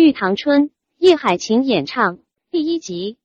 [0.00, 3.18] 玉堂春》叶海晴演唱第一集。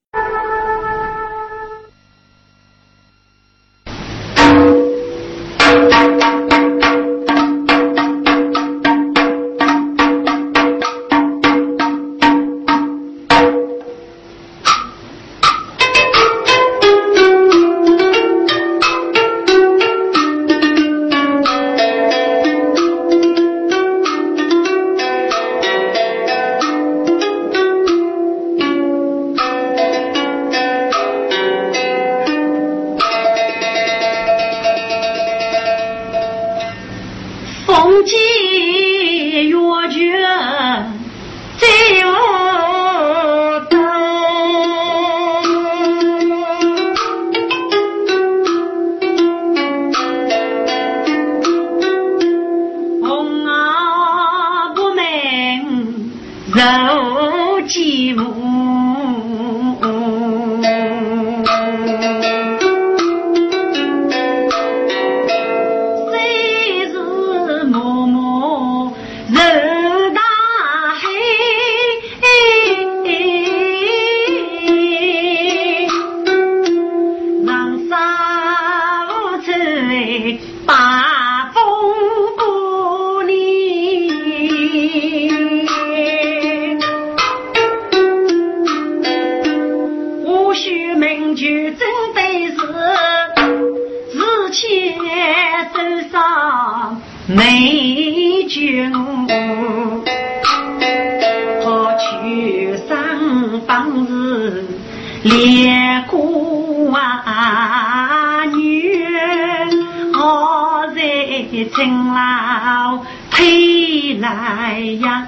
[111.86, 112.98] 听老
[113.30, 115.28] 推来呀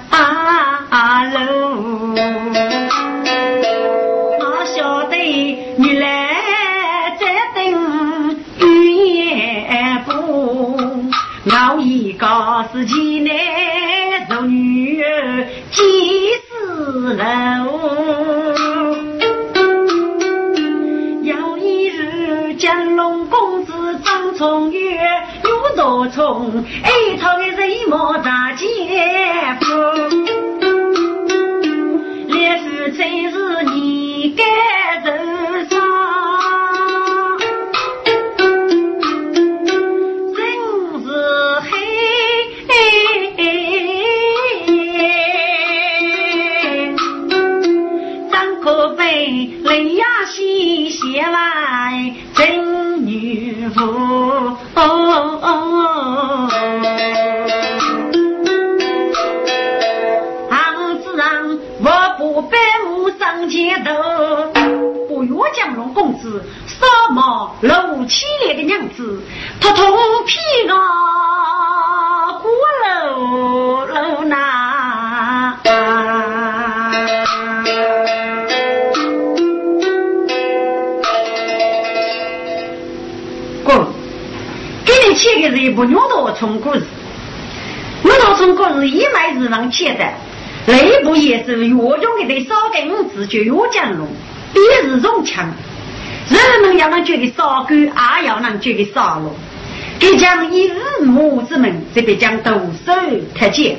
[0.90, 2.16] 阿楼，
[4.40, 5.14] 我晓得
[5.76, 10.10] 你来这等语言不，
[11.44, 13.07] 我已告自己。
[28.58, 28.96] 写
[29.60, 29.97] 的
[90.66, 94.06] 内部也是越用的对少根子就越讲龙，
[94.52, 95.50] 别是容强，
[96.28, 99.32] 人们要能觉得少根，也要能觉得少龙。
[99.98, 102.50] 给讲以五母之门，这边讲独
[102.84, 102.92] 手
[103.34, 103.78] 特见。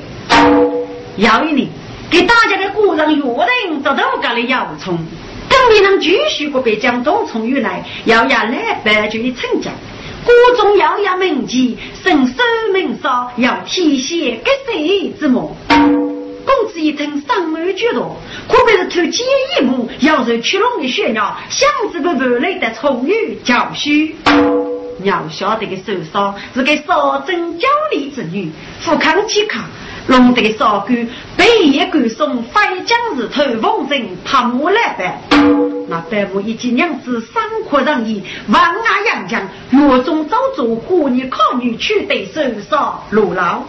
[1.18, 1.68] 要一年
[2.10, 4.98] 给大家的古人约定，得到干的要冲，
[5.48, 9.70] 等你能继续过别讲东从原来，要要来白就的成交。
[10.26, 12.44] 国中要要铭记，神手
[12.74, 15.56] 命少，要体现给谁之梦。
[15.70, 18.16] 公子一听上门举动，
[18.48, 19.24] 可别是偷鸡
[19.58, 24.16] 一幕，要是屈龙的血鸟，想子不不累得充裕教训。
[25.04, 29.64] 要晓得个受伤是个少贞娇丽之女，富康健康。
[30.10, 35.22] 龙德的少官，北野官送飞将日头，风筝拍马来办。
[35.88, 43.64] 那白母一见娘子三阔人意，万爱杨强，月中早做花女考女娶对手上路老。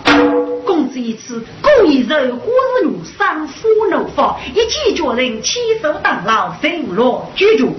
[0.65, 2.47] 公子一次故意惹花
[2.81, 7.77] 日怒，伤夫怒发，一气叫人起手当牢，身落居住。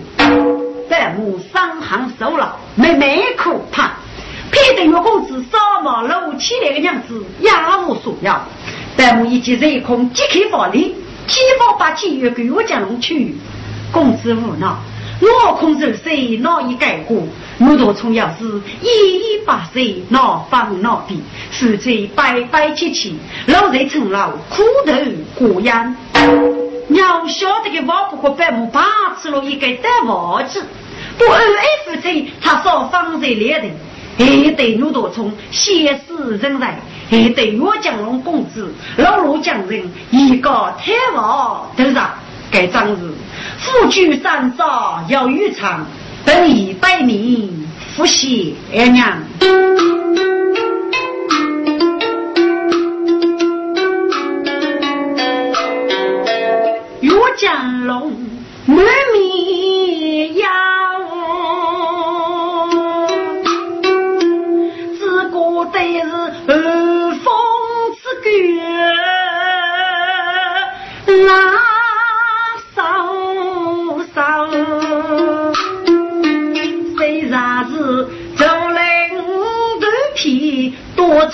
[0.87, 3.93] 白母伤寒受劳，妹妹可怕。
[4.51, 7.49] 偏得月公子扫马露起来的娘子也
[7.87, 8.45] 无所要，
[8.97, 10.95] 白母一见人空即刻发力，
[11.27, 13.35] 提防把金玉给我将龙去。
[13.91, 14.67] 公子无奈，
[15.21, 17.17] 我空受谁难以改过？
[17.59, 18.45] 我多从要是
[18.81, 21.21] 一一把岁，哪方哪地，
[21.51, 23.11] 夫妻白白切切，
[23.47, 24.93] 老在成老苦头
[25.35, 25.95] 过烟。
[26.89, 28.83] 要晓得个王婆和百母把
[29.21, 30.61] 持了一个大王子，
[31.17, 33.71] 不二爱夫妻，他少方才两人，
[34.25, 36.79] 还得牛多聪先死人才，
[37.09, 42.11] 还得岳江龙公子老罗将人一个太王头上。
[42.51, 42.97] 该张日
[43.57, 45.85] 夫居山上要渔场，
[46.25, 49.17] 等以百名复谢娘。
[57.37, 58.11] 江龙
[58.67, 60.47] 满面妖，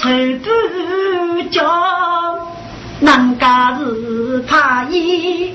[0.07, 0.47] 多愁
[1.35, 1.59] 不叫，
[3.01, 5.53] 人家是怕伊。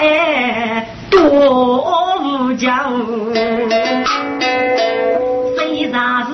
[0.00, 2.68] 爱多无疆，
[5.56, 6.30] 虽然是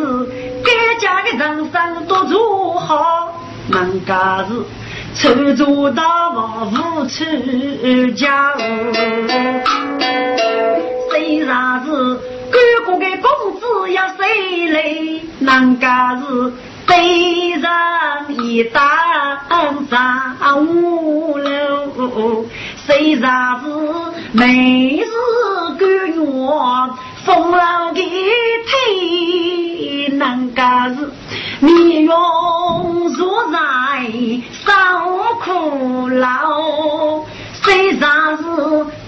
[0.65, 0.69] 该
[1.01, 3.35] 家的人生多如好，
[3.71, 4.51] 人家是
[5.15, 7.25] छो 着大王无处
[8.15, 8.55] 家。
[11.11, 11.91] 虽然是
[12.51, 13.29] 哥哥的公
[13.59, 14.77] 子要谁来，
[15.41, 16.53] 人家是。
[16.87, 18.83] 背上一担
[19.91, 22.45] 上五楼，
[22.87, 23.67] 虽然是
[24.33, 25.05] 每日
[25.79, 26.17] 赶月，
[27.25, 28.01] 风浪的
[28.67, 31.11] 腿，能家是
[31.61, 32.15] 面容
[33.11, 33.59] 若在
[34.53, 34.73] 受
[35.43, 37.25] 苦劳，
[37.63, 38.43] 虽然是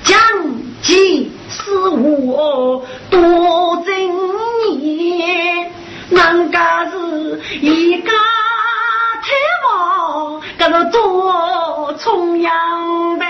[0.02, 0.18] 将
[0.82, 3.94] 计是我多正
[4.72, 5.22] 义。
[6.10, 8.10] 人家是一家
[9.22, 9.28] 太
[9.68, 13.26] 王，搿个多崇洋呗。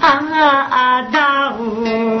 [0.00, 2.17] 啊啊，大雾，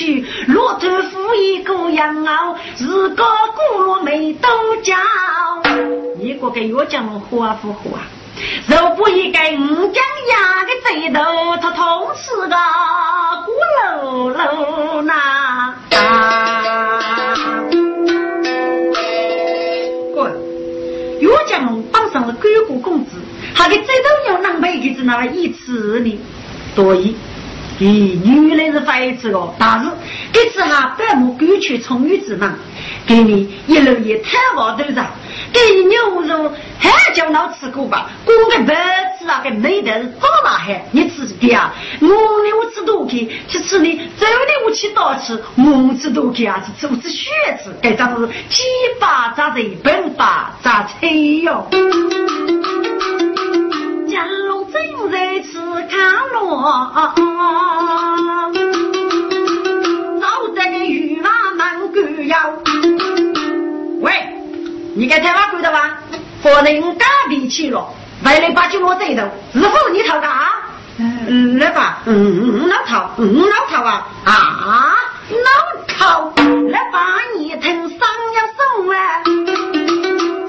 [0.00, 0.24] 去。
[0.46, 3.22] 骆驼夫一个羊熬，日个
[3.74, 4.48] 骨落没都
[4.82, 4.96] 叫。
[6.18, 8.02] 你个给我讲活啊不活啊？
[8.66, 11.20] 若不一该五将压个贼头，
[11.60, 12.56] 他同时个
[13.44, 15.74] 咕噜噜呐。
[20.14, 20.32] 滚！
[21.20, 23.10] 岳家龙绑上了狗骨公子。
[23.54, 23.94] 他的最重
[24.28, 26.18] 要能背就是那一次呢，
[26.74, 27.14] 所以，
[27.78, 29.90] 咦，女人是非子哦，但是
[30.32, 32.54] 这次哈百亩狗去充裕之忙，
[33.06, 35.06] 给你一路也太往头上，
[35.52, 38.10] 给你牛肉还叫老吃过吧？
[38.24, 38.74] 光个白
[39.18, 41.72] 吃啊，个没得是好大海，你吃的啊？
[42.00, 47.30] 我牛吃多去，去吃你走的我去多吃，我吃多去啊，是吃我吃血
[47.62, 48.62] 吃，该咋是鸡
[48.98, 51.08] 巴扎的本把扎菜
[51.42, 51.68] 哟。
[54.08, 55.98] 江龙正在吃看
[56.32, 56.48] 罗，
[65.00, 65.98] 你该台湾鬼的吧？
[66.42, 67.88] 不能干脾气了，
[68.22, 69.22] 为了把酒落这头，
[69.54, 70.52] 日后你讨干啊？
[71.58, 74.94] 来吧，嗯嗯嗯，老头，嗯老头啊啊，
[75.30, 75.48] 老
[75.86, 76.34] 头，
[76.68, 77.98] 来把你听上
[78.36, 78.98] 要送啊，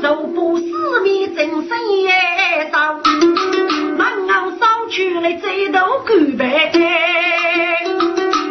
[0.02, 1.70] 走步四面正身
[2.02, 2.96] 也到，
[3.98, 6.70] 满袄上去了这头干白，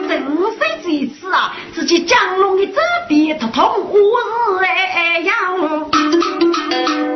[0.09, 0.11] 正
[0.49, 1.54] 是这次啊。
[1.91, 4.21] 己江龙的这边他痛我
[4.61, 5.33] 是哎呀，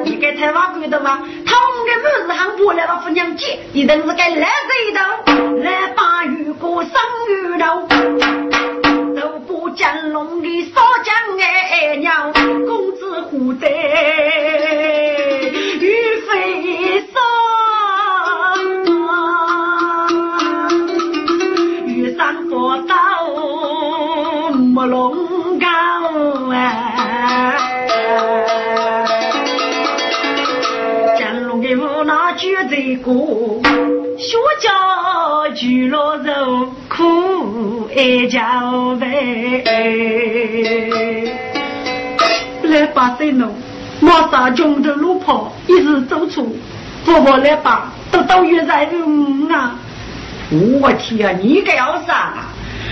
[0.02, 1.20] 你给台湾鬼的吗？
[1.46, 5.00] 痛的不是还过来了不娘姐，你真是该来这头，
[5.62, 6.90] 来把玉哥生
[7.28, 7.56] 玉，
[9.20, 12.32] 都不江龙的少将哎娘，
[12.66, 13.68] 公子何在
[15.78, 17.33] 玉飞烧。
[32.96, 33.12] 个，
[34.18, 34.70] 学家
[35.54, 38.40] 举了肉，苦爱叫
[38.96, 39.10] 饭。
[42.62, 43.54] 来把谁弄？
[44.00, 46.44] 马上穷的路跑，一时走错，
[47.04, 49.78] 婆婆来把都到月在五啊！
[50.80, 52.34] 我天啊，你个要啥？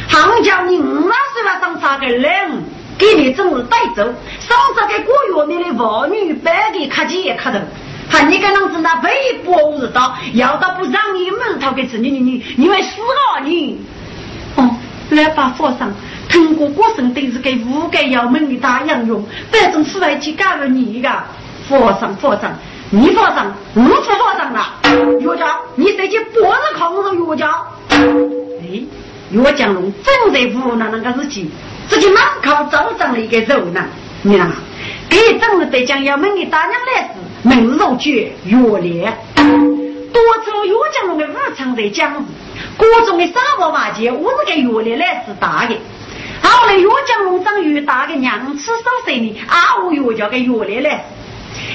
[0.08, 2.62] 行叫你五啊岁了上茶个人，
[2.96, 4.02] 给你真是带走，
[4.40, 7.58] 上这个过月面的妇女，白给卡起也卡头。
[8.12, 9.10] 看你个啷子那背
[9.42, 13.80] 不知道，要到不让你门头给吃你你你你会死啊你！
[14.56, 14.76] 哦，
[15.08, 15.90] 来把佛上
[16.28, 21.08] 通过过生都是给五个要门的大洋用，反正是来去干了你一个
[21.66, 22.52] 佛上佛上，
[22.90, 24.74] 你佛上我佛佛上了，
[25.18, 27.50] 岳家你这些不是抗日岳家？
[27.88, 28.82] 哎，
[29.30, 31.50] 岳江龙正在湖南那个日期，
[31.88, 33.82] 自己满靠早上的一个肉呢，
[34.20, 34.50] 你看，
[35.08, 37.08] 给正是北疆要门的大娘来时。
[37.44, 42.20] 门如绝，月烈，多走岳江龙的武昌在江市，
[42.78, 45.74] 各种的沙漠瓦碣，我是给月烈来是打的。
[46.40, 51.04] 后来岳江龙长越大的娘吃少岁呢，啊，我又叫给月烈来，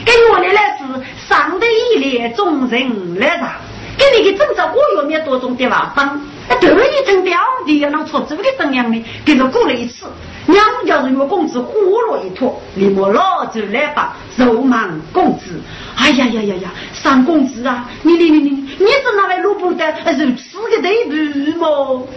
[0.06, 0.86] 给月烈来是
[1.28, 3.60] 上得一列众人来杀，
[3.98, 9.04] 给你个正着我月面多种的瓦方，得一层表弟要能出这个怎样呢？
[9.26, 10.06] 给他过了一次。
[10.48, 15.60] 娘家是岳公子呼噜一坨，你莫老走来吧，肉忙公子。
[15.96, 19.86] 哎呀呀呀呀，三公子啊，你你你你，你是哪位萝卜的？
[20.18, 22.08] 如此个对比么？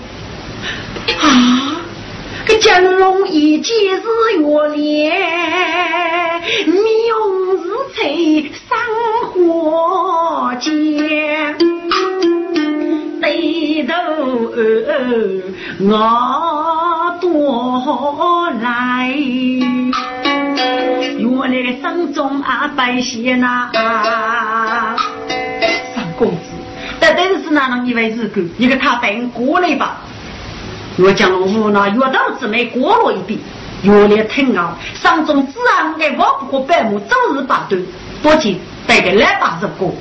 [1.20, 1.80] 啊，
[2.46, 4.00] 个江龙一见日
[4.38, 8.78] 月脸，面容是翠山
[9.32, 10.70] 花间，
[13.20, 13.92] 对头
[15.80, 17.10] 我。
[17.20, 19.12] 多来，
[21.18, 23.68] 原来山中啊百姓呐，
[25.94, 26.36] 三公子，
[26.98, 28.40] 但但是哪能一位日狗？
[28.56, 29.98] 你给他等过来吧。
[30.96, 33.38] 我将无奈越道之妹过了一遍，
[33.82, 34.78] 越来疼啊！
[34.94, 37.84] 山中自然的我不过百亩，早日把对，
[38.22, 39.94] 多钱带个来把日过，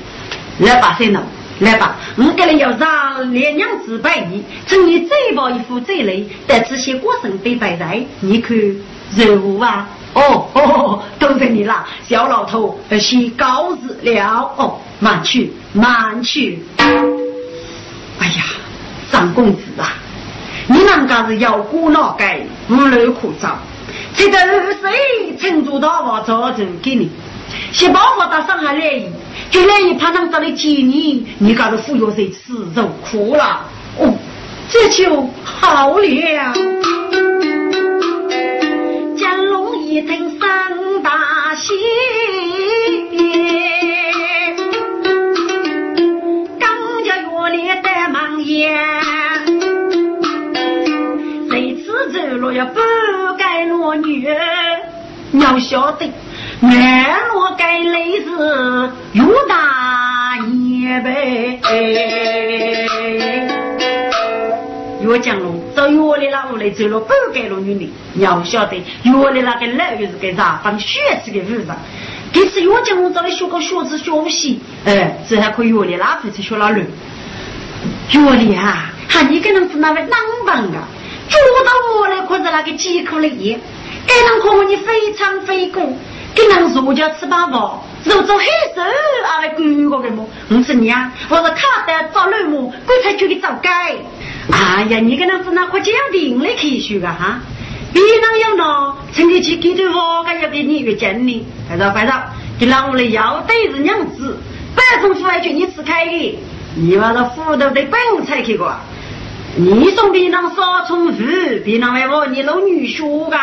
[0.60, 1.22] 来把谁呢？
[1.60, 8.58] 来吧，我给你要让连娘子拜你，趁你这包衣服最累，但这些过生得拜在，你看
[9.16, 9.88] 如何啊！
[10.14, 16.60] 哦哦，都在你啦，小老头，先告辞了哦，慢去慢去。
[16.78, 18.44] 哎呀，
[19.12, 19.94] 张公子啊，
[20.68, 22.40] 你那家是要过脑盖，
[22.70, 23.50] 无路可走，
[24.16, 24.38] 这个
[24.82, 27.12] 谁承住大王早就给你，
[27.72, 29.04] 先把我到上海来。
[29.52, 33.66] 就来一怕能找来接你，你搞得忽悠谁吃肉苦了？
[33.98, 34.14] 哦，
[34.70, 36.06] 这就好了。
[39.18, 41.74] 江龙一听三大喜，
[46.60, 46.70] 刚
[47.04, 48.78] 家院里带忙烟，
[51.50, 52.80] 谁吃走了要不
[53.38, 54.28] 该落女，
[55.34, 56.08] 要晓得。
[56.62, 58.26] 南锣盖雷是
[59.14, 61.58] 越大年呗，
[65.02, 71.78] 越江龙走越里那屋里走了半盖路女的，你要晓得越里那个老又是个啥放血气的路上，
[72.34, 76.82] 这次越江龙找来学个学子学习，哎，这还可以越里那回去学那路。
[78.12, 80.12] 越里啊，喊你跟人是那位男
[80.46, 80.84] 棒啊，
[81.30, 83.58] 捉到我来可是那个饥口的烟，
[84.06, 85.82] 该人可你非常非过。
[86.36, 88.46] 给人儒家吃饱饱，肉做黑
[88.76, 90.26] 手啊来管我个么？
[90.50, 92.74] 我说你啊，我是卡得找路么？
[92.86, 93.96] 鬼才去给找改。
[94.52, 97.40] 哎呀，你跟人是那快讲定来科学个哈？
[97.92, 101.46] 别人要拿，趁你去给对我个要给你越讲呢。
[101.68, 102.14] 快着快着，
[102.60, 104.38] 给让我来要对是娘子，
[104.76, 106.40] 百种腐还叫你吃开的。
[106.76, 108.74] 你把这斧头得本才去过，
[109.56, 111.24] 你送别人少重复，
[111.66, 113.38] 别人为我你老女婿个。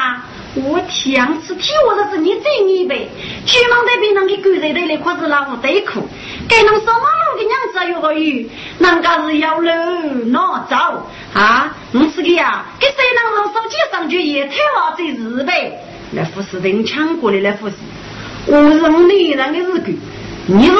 [0.56, 3.10] 我天，是替我的是你真一辈，
[3.44, 6.08] 去忙在别人的狗在堆里，可是那我得苦。
[6.48, 8.48] 该能上马路的娘子有个语，
[8.78, 9.68] 人家是要路
[10.26, 10.76] 难走
[11.34, 11.76] 啊！
[11.92, 15.78] 我是个呀，给谁能从手机上就也太话最日呗？
[16.12, 17.74] 来服侍人抢过来来服侍，
[18.46, 19.86] 我是我女人的日狗。
[20.48, 20.72] 你是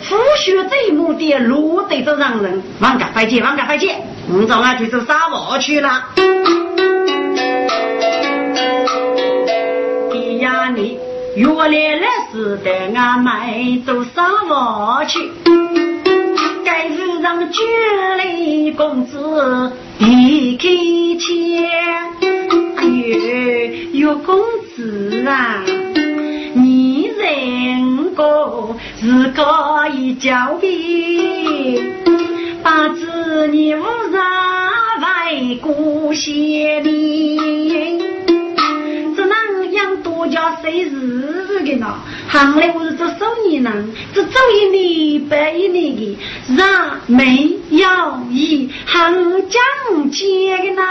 [0.00, 3.92] 腐血这目的，路得走让人，往家快去，往家快去，
[4.32, 6.08] 我早俺就走沙漠去了。
[6.16, 6.30] 哎
[10.40, 10.98] 呀，你
[11.36, 15.30] 原来来是带俺们走沙漠去，
[16.64, 17.62] 该是让绝
[18.16, 20.68] 类公子离开
[21.18, 21.68] 前。
[22.76, 22.86] 哎
[23.92, 24.42] 呦，公
[24.74, 25.62] 子啊！
[26.54, 31.82] 你人过是个一交臂，
[32.62, 34.22] 把子女无上
[35.28, 36.32] 为故乡
[36.82, 37.38] 里，
[40.30, 41.86] 家谁日日的呢？
[42.28, 46.18] 行来我是做生意人，只走一年半一年的，
[46.56, 47.86] 让没有
[48.30, 50.24] 一行讲解
[50.58, 50.82] 的呐，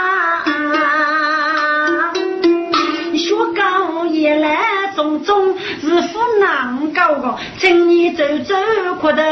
[3.16, 4.58] 学高也来。
[4.96, 8.54] 种种是苦难高个，今年走走
[9.00, 9.22] 哭头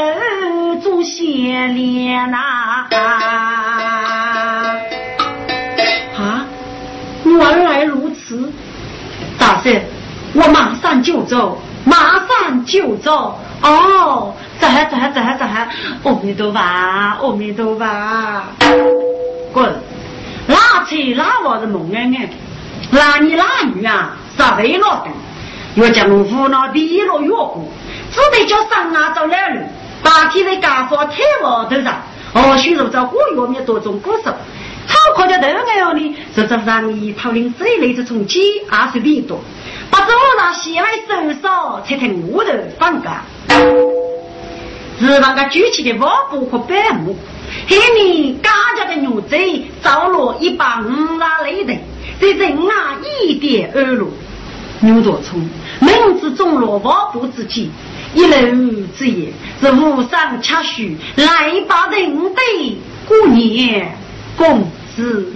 [0.81, 2.87] 做贤莲呐！
[6.17, 6.47] 啊，
[7.23, 8.51] 原来如此，
[9.37, 9.79] 大圣，
[10.33, 11.95] 我马上就走，马
[12.27, 13.39] 上就走。
[13.61, 15.45] 哦，走走走走，
[16.03, 17.85] 阿弥陀佛，阿弥陀佛，
[19.51, 19.75] 滚！
[20.47, 22.29] 拉扯拉我的梦安安，
[22.91, 25.11] 拉你拉女啊，啥为了的？
[25.75, 27.69] 要将无脑低落越过，
[28.11, 29.61] 只得叫上啊走两路，
[30.01, 31.93] 大天在家说太毛头上，
[32.33, 34.31] 哦，许如在过月面多种歌手，
[34.87, 38.39] 超快的头眼里，这这让你讨论这一类的从几
[38.71, 39.39] 二十里多，
[39.89, 43.23] 把走那西来手手才听我的放假，
[44.99, 47.15] 是那个举起的瓦布和板木，
[47.67, 49.37] 黑面家家的牛仔
[49.81, 51.73] 着落一把五拉雷的，
[52.19, 54.11] 在人啊一点二路。
[54.81, 55.49] 牛多聪，
[55.81, 57.69] 门之中落瓦布之间，
[58.13, 58.37] 一楼
[58.97, 63.93] 之夜是无上恰许，来把人对过年
[64.37, 65.33] 公子。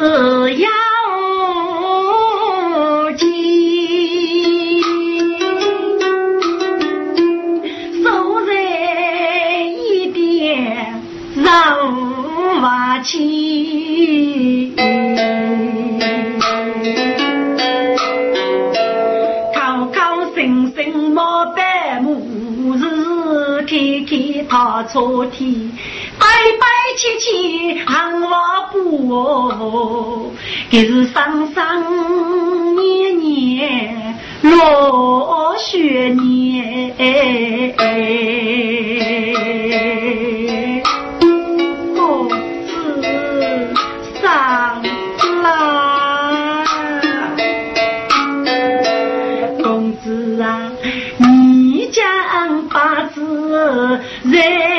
[0.00, 0.68] 是要。
[24.48, 25.70] 踏错天，
[26.18, 26.26] 白
[26.58, 28.28] 白切切行我
[28.72, 30.34] 步，
[30.68, 36.58] 这是生生年年落雪年。
[54.24, 54.77] 你孤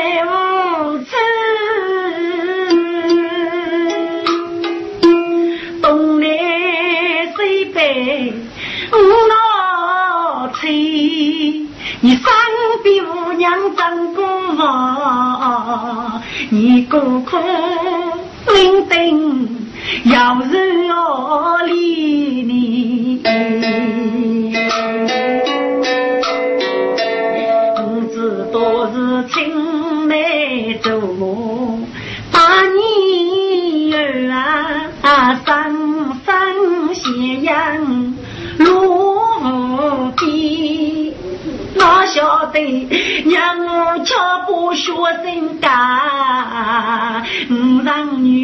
[17.24, 17.40] 空
[18.54, 19.48] 灵灯，
[20.04, 20.69] 要是
[44.04, 44.14] 吃
[44.46, 47.22] 不学人家。
[47.50, 48.39] 五让女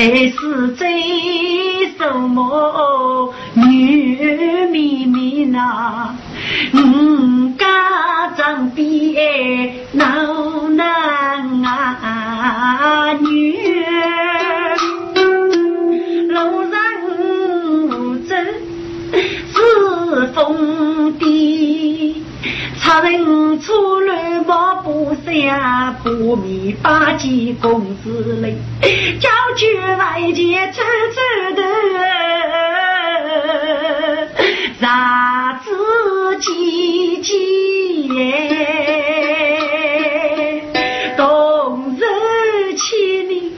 [0.00, 0.88] 还是最
[1.98, 3.68] 做梦，软
[4.70, 6.16] 绵绵呐，
[6.72, 7.66] 五家
[8.34, 10.06] 长别闹
[10.70, 10.86] 难
[11.62, 14.74] 啊，女儿
[16.30, 16.80] 路上
[17.90, 18.34] 无知
[19.52, 20.89] 是风。
[22.90, 28.56] 差人出来莫不下，不米八戒公子嘞，
[29.20, 30.82] 叫去外界吃
[31.14, 31.20] 吃
[31.54, 31.62] 的，
[34.80, 35.70] 啥子
[36.40, 38.24] 几几耶，
[41.16, 42.02] 冬日
[42.74, 43.52] 起你。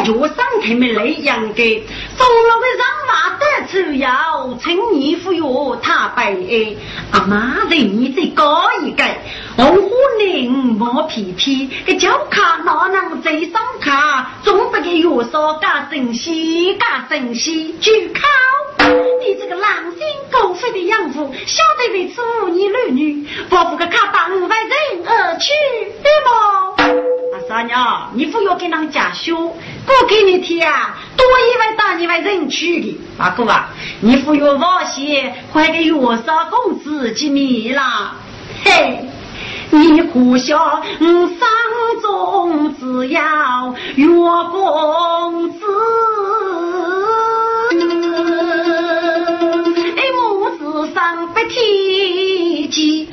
[0.00, 1.84] 白脚上台没来养的，
[2.16, 6.74] 送了个让马的车要趁你服药他白哎，
[7.12, 9.04] 阿妈人你再高一个，
[9.56, 25.52] 红火岭毛皮皮，个脚卡哪能再上卡，总不给药烧加珍惜加珍惜去靠，你这个狼心狗肺的养父，晓得为此你儿女，不不个卡当为人而去
[26.02, 26.69] 对么？
[27.48, 33.00] 大娘，你不要给人家修，我给你听啊，多一位大一位人去的。
[33.18, 38.14] 大哥啊，你不要放心，还给月嫂公子见面啦。
[38.64, 39.04] 嘿，
[39.70, 41.38] 你苦笑，我生
[42.02, 44.06] 中只要月
[44.52, 45.64] 公子，
[49.96, 53.08] 哎，母子上不提及，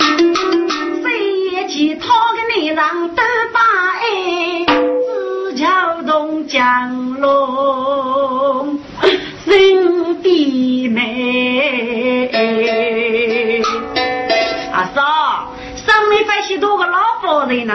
[1.68, 3.22] 谁记他个内让都
[3.54, 3.60] 把。
[5.56, 8.80] 江龙
[9.46, 12.32] 人的美，
[14.72, 17.74] 阿嫂，上面发现多个老婆人呢。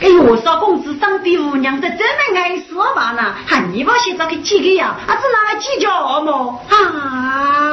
[0.00, 2.04] 哎呦，我说公子上的姑娘的真的
[2.40, 4.96] 爱说话呢，喊你把写这个几个呀？
[5.06, 6.60] 啊，是哪个计较么？
[6.70, 7.63] 啊，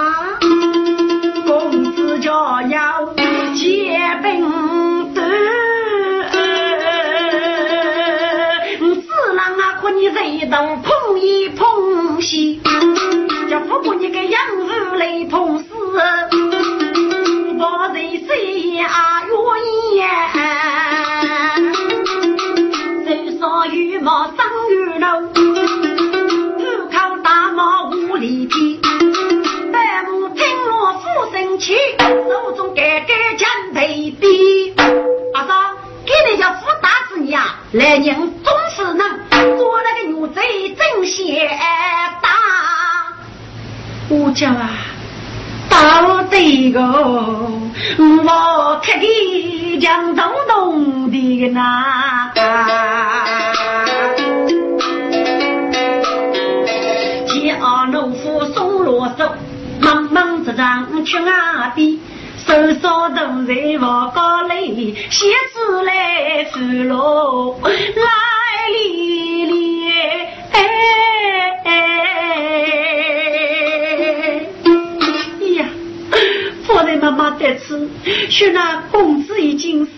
[10.52, 12.60] 你这一动碰一碰西，
[13.50, 15.66] 叫不过你个养父来碰死，
[17.58, 19.34] 我在谁呀愿
[19.96, 20.04] 意？
[23.08, 24.36] 手上羽毛生
[24.72, 25.40] 羽毛，不
[26.92, 28.78] 靠大毛无力皮，
[29.72, 34.74] 百母听我父生气，手中盖盖将被逼。
[35.34, 35.54] 阿嫂，
[36.06, 38.31] 给你叫富大子呀，来年
[44.42, 44.70] 叫啊，
[45.70, 52.34] 到这个我看的江东东的那，
[57.28, 59.32] 见阿农夫松罗手，
[59.80, 62.00] 忙忙着张去阿边，
[62.48, 67.60] 手上都在我高里写字来书喽，
[78.30, 79.92] 说那公子已经死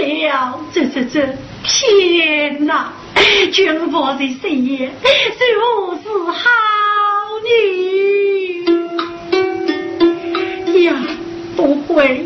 [0.00, 0.60] 了。
[0.72, 1.28] 这这这，
[1.64, 2.92] 天哪！
[3.52, 4.92] 君王的谁也，谁
[5.58, 6.48] 不是好
[7.44, 8.64] 女？
[10.84, 10.94] 呀，
[11.56, 12.24] 不会，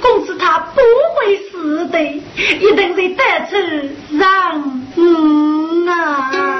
[0.00, 0.80] 公子他不
[1.16, 6.59] 会死的，一定会得知让嗯啊！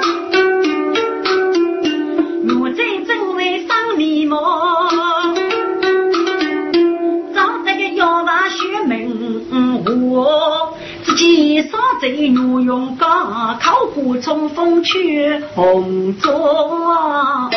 [11.50, 17.50] 自己少在牛用刚，靠虎冲锋去红妆。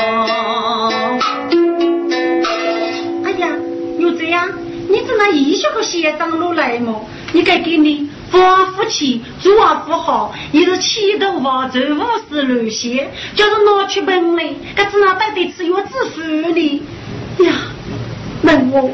[3.24, 3.48] 哎呀，
[4.00, 4.50] 又这样，
[4.90, 7.06] 你只那医学和先生路来么？
[7.34, 8.40] 你该给你夫
[8.76, 12.02] 夫妻做啊不好，你是气头发走五
[12.34, 16.20] 十路线，就是拿去本嘞，可只那带得吃药致富
[16.52, 16.82] 呢？
[17.46, 17.54] 呀，
[18.42, 18.90] 问我。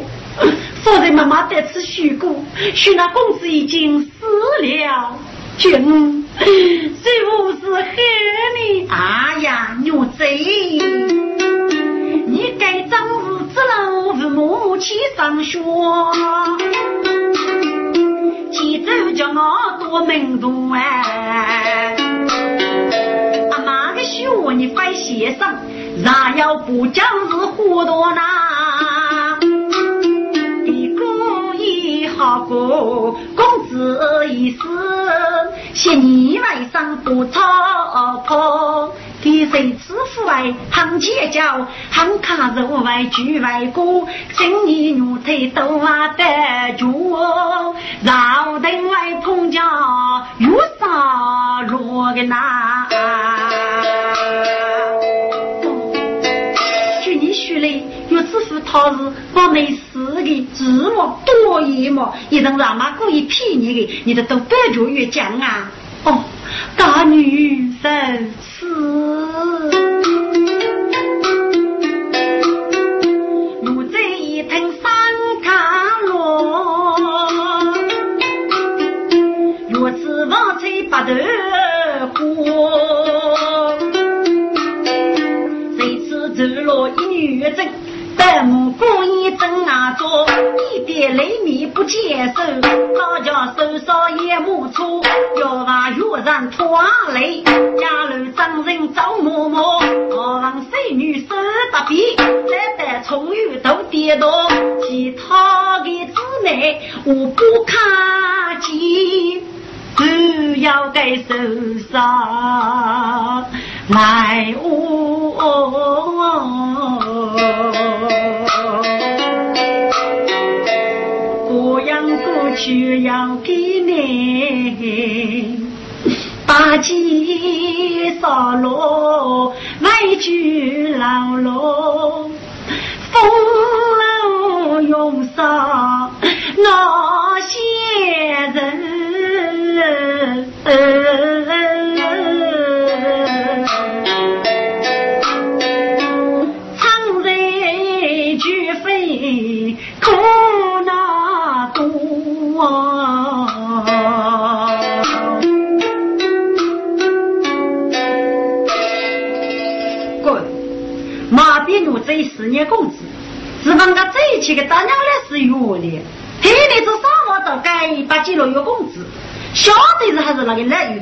[0.84, 4.10] 夫人妈妈得此虚故，许那公子已经死
[4.62, 5.18] 了。
[5.58, 6.46] 君，谁
[7.26, 7.92] 不是害
[8.58, 8.88] 你？
[8.88, 10.80] 哎呀，牛贼！
[12.28, 15.60] 你该长日之路父母去上学，
[18.52, 21.98] 记住叫我多门徒哎。
[23.52, 25.54] 阿妈的学你快写上，
[26.06, 28.22] 然要不讲是糊涂呐。
[32.20, 34.60] 好过公子一死，
[35.74, 37.42] 昔年外甥不操
[38.28, 44.06] 破，给谁知父外行结交，行卡肉外聚外过，
[44.38, 46.26] 今年牛腿都啊得
[46.78, 46.86] 脚，
[48.04, 49.62] 绕灯外碰家
[50.40, 52.90] 有啥落个那？
[57.50, 59.82] 说嘞，有知府他是把没事
[60.24, 62.14] 的，指我多一么？
[62.30, 65.72] 一人让妈故意骗你的，你的都不要越讲啊！
[66.04, 66.24] 哦，
[66.78, 68.34] 大女人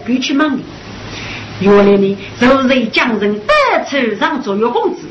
[0.08, 0.64] 个来月必去忙的。
[1.60, 5.02] 原来呢，就是将人百抽上左右工资，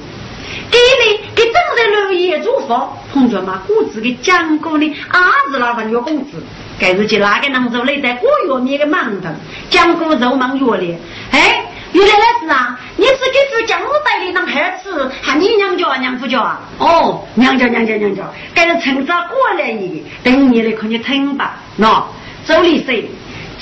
[0.71, 5.21] 给你给正在留业住房，碰着嘛工资给讲过呢，二
[5.53, 6.43] 是那个月工资，
[6.79, 9.35] 该是去哪个能做来在过月面的忙的，
[9.69, 10.97] 讲过肉忙月里，
[11.31, 11.63] 哎。
[11.93, 16.61] 原来那是啊，你是给夫江带的当孩子，喊你娘家娘夫家啊？
[16.79, 21.57] 哦，娘家娘家娘家，该是趁早过来一个，等你来看你疼吧。
[21.79, 22.03] 喏，
[22.45, 23.03] 周立生，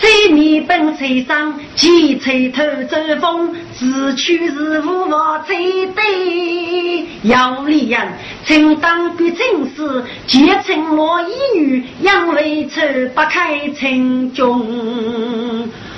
[0.01, 7.07] 这年本车上，几吹头走风，自去是无法吹对。
[7.23, 8.01] 姚丽人
[8.45, 12.81] 曾当过正事，结成罗衣女，养为丑，
[13.15, 14.61] 不开城中。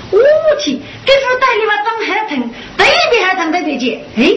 [0.09, 0.19] 我
[0.59, 3.99] 去，给夫带你娃长海疼，对比还疼得对劲。
[4.15, 4.33] 哎，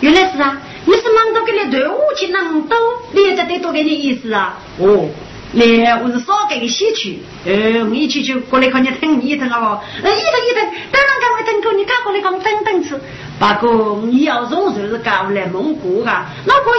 [0.00, 2.76] 原来是啊，你是忙着给你对武器能多，
[3.12, 4.58] 你这得多给你意思啊？
[4.78, 5.08] 哦，
[5.54, 7.18] 来，我是少给你洗去。
[7.44, 9.78] 呃，我一起去过来看你疼，你疼啊？
[10.02, 12.98] 呃，一疼一疼，当然赶快疼够，你赶过来看等等吃。
[13.38, 16.70] 不过你要从就是搞来蒙古啊，那可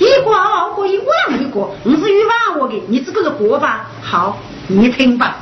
[0.00, 3.88] 以，一过二过一，我让你过，我是预防我的，你这个是过吧？
[4.02, 5.36] 好，你听吧。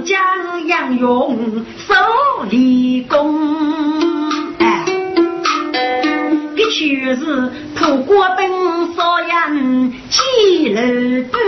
[0.00, 1.94] 将杨勇手
[2.50, 4.84] 立功，哎，
[6.54, 8.48] 的确是破国本
[8.94, 10.20] 少人几
[10.74, 10.80] 楼
[11.32, 11.40] 半，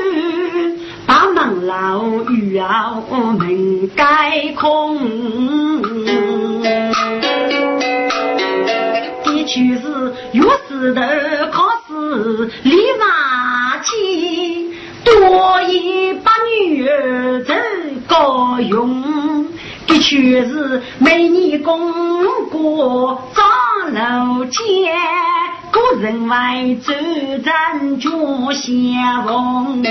[1.07, 3.03] 把门楼遇要
[3.39, 4.99] 门盖空，
[9.25, 11.01] 的确是越是头
[11.51, 14.72] 考试立马起。
[15.21, 17.57] 多一把女儿真
[18.09, 19.47] 高用，
[19.87, 21.93] 的确是每年功
[22.51, 23.45] 过张
[23.93, 24.63] 楼间，
[25.71, 26.93] 个人外走
[27.45, 28.11] 咱脚
[28.53, 29.83] 相逢。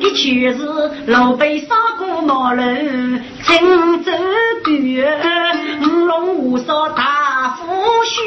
[0.00, 0.64] 的确是
[1.06, 4.12] 老辈杀过马路真走
[4.64, 4.76] 短，
[5.82, 7.66] 五龙五少大夫
[8.04, 8.22] 须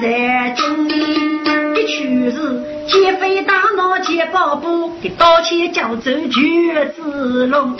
[0.00, 2.75] 在中，的确是。
[2.88, 7.76] 劫匪大闹劫宝布，给刀切脚走绝子龙。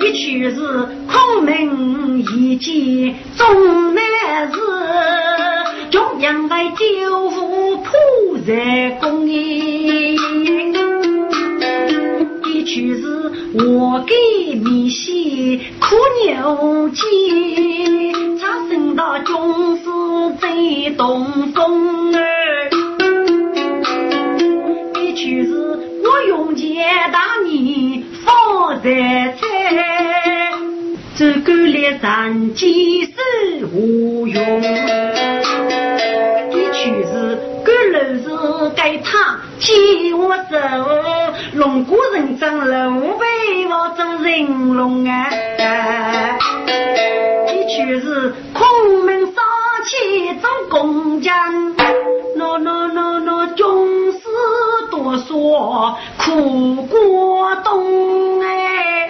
[0.00, 4.04] 一曲是孔明一计终难
[4.52, 4.58] 事，
[5.90, 7.92] 中央外九府铺
[8.46, 10.53] 在公营。
[12.64, 13.06] 一曲是
[13.66, 14.14] 我给
[14.54, 19.36] 你写苦牛手机，唱声到军
[19.76, 19.84] 师
[20.40, 22.70] 最东风儿。
[24.98, 25.52] 一曲是
[26.02, 30.54] 我用钱当年放在菜，
[31.14, 33.12] 这个来上几是
[33.74, 34.42] 无用。
[36.50, 40.58] 一曲是干楼是该他借我手，
[41.54, 43.26] 龙骨人长路背
[43.66, 45.30] 我争人龙啊！
[47.48, 49.40] 一曲是孔明杀
[49.86, 51.34] 气走公江，
[52.36, 54.18] 喏喏喏喏，军师
[54.90, 59.08] 多说苦过冬哎。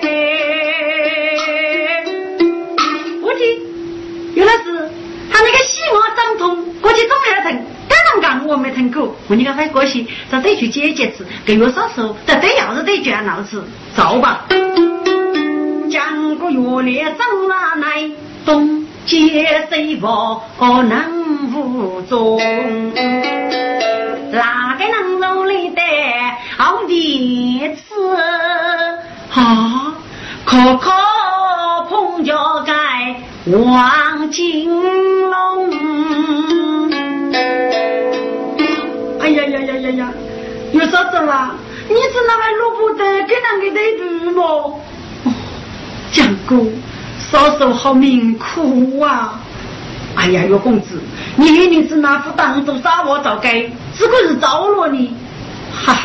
[3.23, 3.61] 我记，
[4.35, 4.89] 原来是
[5.33, 7.74] 他那个西瓜长痛，过去总还疼。
[8.47, 13.65] 我没听过，我你看还过去，这得去解解吃，给我少手，这得要是得卷脑子，
[13.97, 14.45] 走吧。
[15.91, 18.11] 讲个月亮长哪来，
[18.45, 20.43] 东接西望
[20.89, 22.39] 能无踪。
[24.31, 25.81] 哪个能努力的
[26.59, 28.15] 好弟子？
[29.35, 29.95] 啊，
[30.45, 30.91] 可可
[31.89, 32.73] 碰脚盖
[33.47, 34.71] 望金
[39.97, 40.13] 呀！
[40.73, 41.55] 有啥子啦？
[41.89, 44.43] 你是那还录不得给人给得读么？
[45.25, 45.33] 哦，
[46.11, 46.73] 蒋公，
[47.31, 49.41] 嫂嫂好命苦啊！
[50.17, 51.01] 哎呀，岳公子，
[51.37, 53.63] 你给女子那副当做傻娃早该，
[53.97, 55.15] 只可是招了你。
[55.73, 55.97] 哈，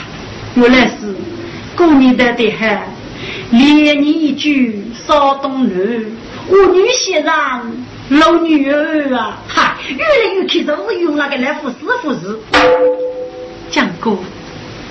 [0.56, 1.16] 原来是
[1.76, 2.78] 过年的得很，
[3.52, 6.08] 连你一句少东女，
[6.48, 7.72] 我女婿让
[8.10, 9.38] 老女儿啊！
[9.48, 13.09] 哈，越来越看都是用那个来服侍服侍。
[13.70, 14.18] 蒋哥，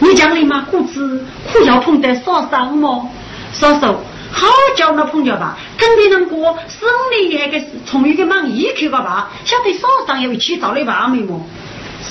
[0.00, 3.10] 你讲你嘛胡子苦要碰得少伤么？
[3.52, 11.40] 嫂嫂，好叫那碰着吧，跟别人过生理那个从一个忙一去个吧，晓得少上要一起找的吧没么？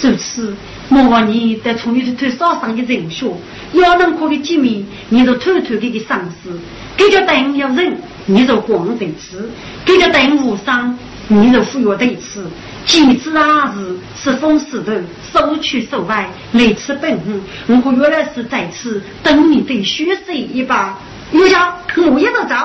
[0.01, 0.55] 如此，
[0.89, 3.25] 莫忘你得从里头头少伤的人学，
[3.73, 6.49] 要能可以见面，你就偷偷给个赏识，
[6.97, 9.49] 给叫等要人，你就光得吃，
[9.85, 10.97] 给叫等无伤，
[11.29, 12.45] 你就服药得吃。
[12.87, 14.91] 几次啊是是风是头，
[15.31, 17.43] 手去手外，来吃本哼。
[17.83, 20.97] 我原来是在此等你对血水一把，
[21.31, 22.55] 有家我也得走。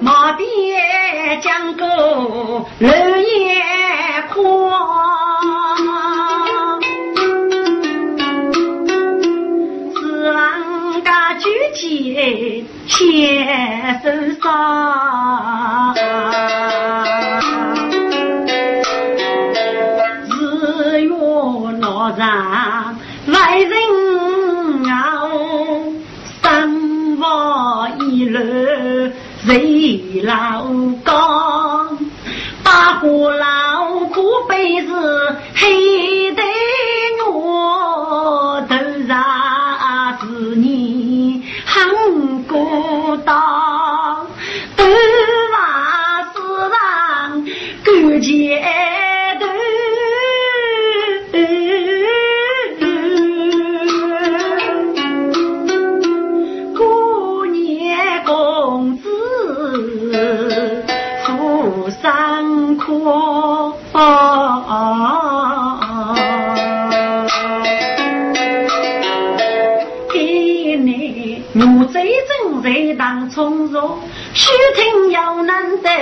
[0.00, 0.46] 马鞭
[1.42, 3.56] 将歌日夜
[4.32, 5.23] 狂，
[11.74, 14.08] 家举起牵手
[14.40, 15.94] 上，
[20.28, 21.10] 日月
[21.80, 21.84] 闹
[22.16, 23.72] 上来人
[24.88, 24.94] 啊，
[26.40, 28.40] 三房一楼
[29.44, 30.64] 谁老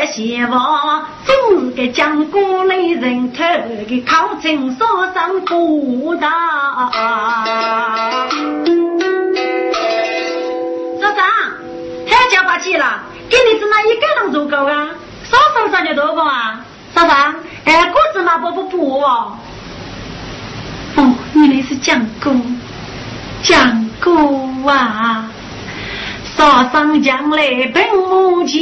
[0.07, 3.43] 希望，总是个讲过来人头
[3.87, 6.91] 的靠近所上不大。
[11.01, 11.27] 社长，
[12.07, 14.89] 太叫把气了，给你只拿一个人足够啊？
[15.25, 16.61] 少手上就多不啊？
[16.95, 19.37] 社长，哎，果子嘛不不不哦。
[20.97, 22.61] 哦，原来是蒋公，
[23.43, 25.32] 蒋公啊！
[26.43, 28.59] 杀上将来本无前，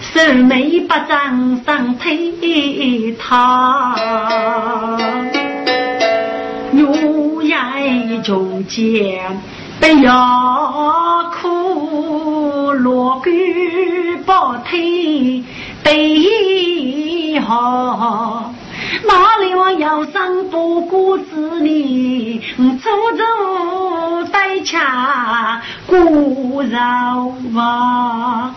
[0.00, 3.94] 手眉不掌上推他。
[6.70, 9.38] 牛眼中间
[9.78, 13.30] 不要哭，罗杆
[14.24, 15.44] 抱腿
[15.82, 18.54] 背好。
[19.06, 19.12] 哪
[19.42, 22.40] 里我要上不顾子女，
[22.82, 23.22] 走走
[24.64, 26.80] 恰顾绕
[27.54, 28.54] 啊！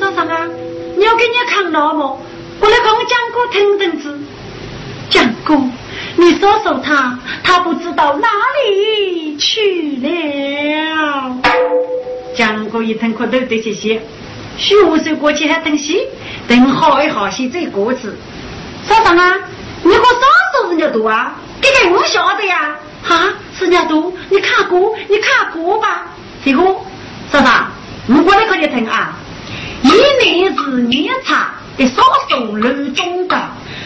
[0.00, 0.48] 少上啊，
[0.96, 2.18] 你要给人家看到么？
[3.08, 4.18] 江哥听听子，
[5.08, 5.54] 江哥，
[6.16, 8.26] 你说说他，他不知道哪
[8.64, 10.08] 里去了。
[12.34, 14.02] 江哥一听，可都得谢谢。
[14.56, 16.08] 徐五岁过去还等戏，
[16.48, 18.16] 等好一好戏再过子。
[18.88, 19.34] 嫂嫂啊，
[19.82, 21.34] 你和啥时候人家多啊？
[21.60, 22.76] 这个我晓得呀。
[23.02, 26.06] 哈，人家多，你看过，你看过吧。
[26.44, 26.62] 这个
[27.30, 27.66] 嫂嫂，
[28.08, 29.14] 我过来可你听啊。
[29.82, 29.90] 一
[30.24, 33.36] 年是年差，的少数楼中的。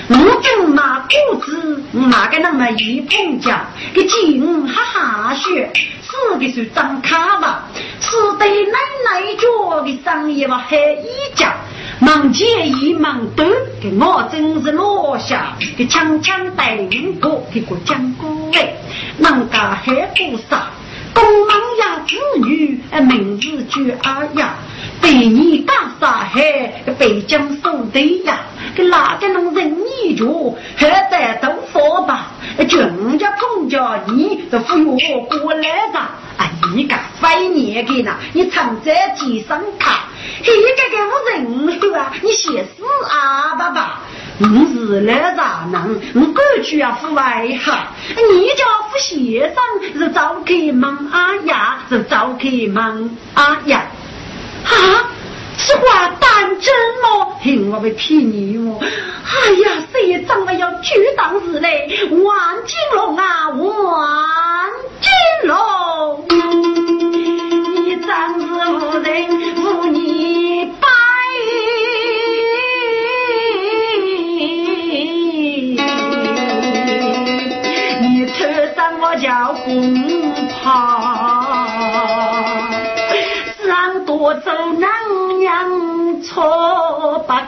[0.08, 3.64] 我跟马谷子，哪个那么一碰家？
[3.94, 5.70] 给金哈哈学，
[6.02, 7.64] 四个是张卡吧？
[8.00, 11.54] 是对奶奶家的商业嘛，还一家。
[12.02, 13.44] 忙前一忙多，
[13.78, 18.74] 给我真是落下，给枪枪带领过，给个讲过哎，
[19.18, 20.70] 人家还不少。
[21.12, 24.54] 公忙呀，子女，名字就阿呀。
[25.00, 28.38] 被你干啥海，北疆守对呀，
[28.74, 32.28] 给哪个能人你着，还在斗佛吧？
[32.68, 38.14] 全家公家你都服我过来的，啊，你个非年给呢？
[38.32, 40.04] 你藏在几上卡？
[40.42, 42.12] 一个个无人对吧？
[42.22, 44.00] 你写诗啊，爸爸，
[44.38, 45.98] 你是来咋能？
[46.14, 53.86] 我过去啊，父外哈，你家父先生是早开门啊呀，是早开门啊呀。
[54.64, 55.10] 啊，
[55.56, 57.38] 此话当真么？
[57.42, 58.78] 听，我会骗你哦！
[58.80, 61.88] 哎呀，谁长得要举当日嘞？
[62.10, 63.39] 王金龙啊，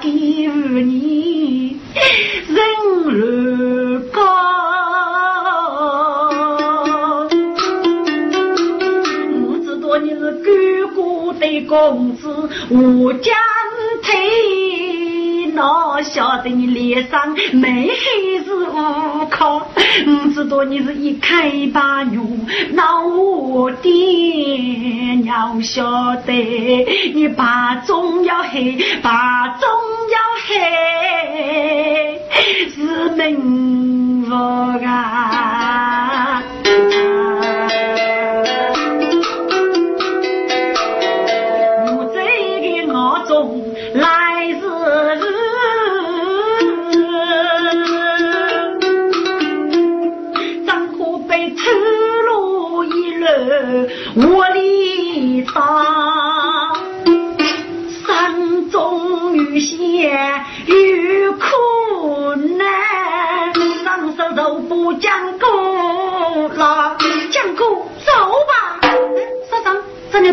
[0.02, 1.78] 给你
[2.48, 2.58] 人
[3.06, 4.20] 如高。
[9.44, 10.44] 我知道你是干
[10.96, 12.28] 过的公子，
[12.68, 13.32] 我将
[14.02, 15.52] 退。
[15.54, 19.58] 哪晓得你脸上没黑是无靠？
[19.58, 22.22] 我知道你是一开把肉
[22.72, 23.88] 那我的，
[25.22, 26.32] 鸟晓得
[27.14, 29.68] 你把中要黑，把中
[30.44, 32.20] 嘿
[32.74, 34.34] 是命福
[34.84, 35.51] 啊！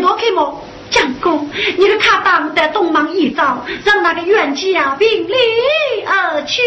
[0.00, 0.44] 里多开门。
[0.90, 1.46] 讲过，
[1.78, 5.34] 你的卡当得东忙一招，让那个冤家并离
[6.04, 6.60] 而去。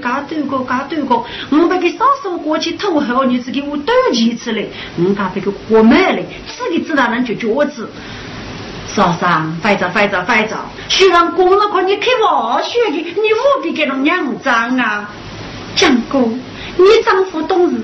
[0.00, 1.16] 嘎对个，嘎对个，
[1.50, 4.64] 我把个少数过去偷后，你只给我斗气出来，
[4.96, 7.90] 我把这个活埋了，自己知道人就脚子。
[8.86, 10.56] 少上，快走，快走，快走！
[10.88, 15.10] 虽然过了快，你开挖血的，你务必给他娘脏啊！
[15.74, 16.20] 讲过，
[16.76, 17.76] 你丈夫懂事，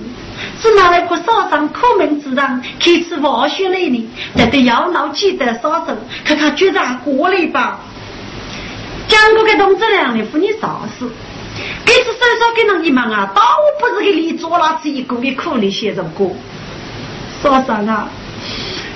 [0.61, 7.81] 只拿来个少上抠门之上，开始挖血来呢，得得要闹记得少手，看看局长过来吧。
[9.07, 11.07] 讲过给董志良的，扶你啥事？
[11.85, 13.43] 这次手上给人一忙啊，倒
[13.79, 16.31] 不是给你做了这一个的苦力写着歌。
[17.41, 18.09] 说啥啊？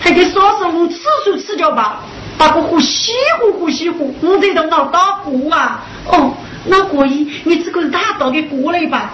[0.01, 2.01] 还给说说我次数吃掉吧，
[2.36, 5.84] 把个呼吸呼呼吸呼，我这都闹打鼓啊！
[6.07, 6.32] 哦，
[6.66, 9.12] 那可以，你这个大道给过来吧。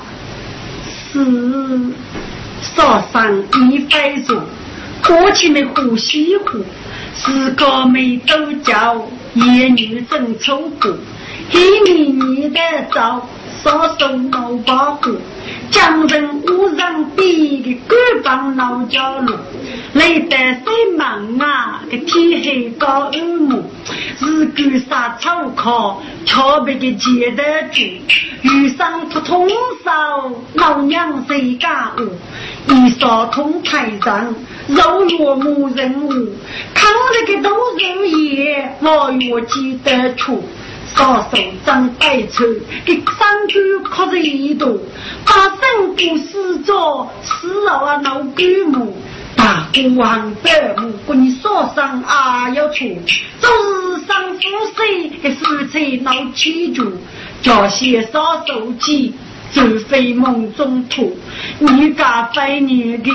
[1.14, 1.20] 是，
[2.60, 3.32] 说上
[3.70, 4.42] 一分钟，
[5.06, 6.58] 过去的呼吸呼，
[7.14, 9.00] 是个没都叫
[9.34, 10.92] 野女正抽过。
[11.52, 12.58] 给你你的
[12.92, 13.24] 招，
[13.64, 15.10] 少手闹把火，
[15.70, 19.34] 江人无人比的官方闹交路，
[19.94, 20.64] 累得谁
[20.98, 21.80] 忙啊？
[21.90, 23.64] 个天黑高二目，
[24.20, 25.96] 日干杀草糠，
[26.26, 27.42] 巧别个接得
[27.72, 27.80] 住，
[28.42, 32.10] 遇上不通手，老娘谁敢误？
[32.68, 34.34] 一扫通台上，
[34.68, 36.10] 肉月没人物，
[36.74, 40.42] 看那个都人也，我越记得出。
[40.96, 42.48] 高手张百川，
[42.84, 44.78] 给三哥靠着一朵，
[45.26, 48.96] 把生不死着，死啊闹鬼母，
[49.36, 52.86] 大国王百母，跟你说声啊要错，
[53.40, 56.92] 昨日上山五岁的时才闹起住，
[57.42, 59.12] 叫些少手机，
[59.52, 61.16] 就非梦中土。
[61.58, 63.10] 你家百年的，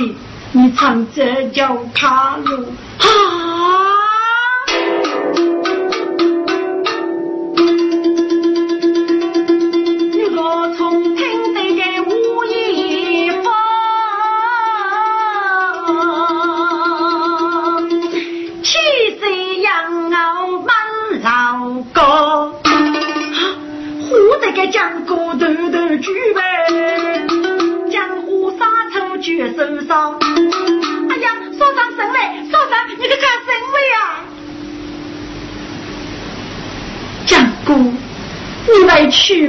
[0.51, 2.65] 你唱这叫卡路
[2.99, 3.98] 啊！